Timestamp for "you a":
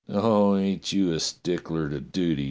0.93-1.19